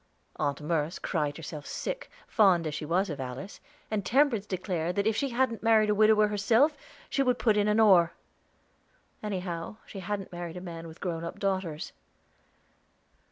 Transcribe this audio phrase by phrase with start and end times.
[0.37, 3.59] Aunt Merce cried herself sick, fond as she was of Alice,
[3.91, 6.75] and Temperance declared that if she hadn't married a widower herself,
[7.07, 8.11] she would put in an oar.
[9.21, 11.91] Anyhow, she hadn't married a man with grown up daughters.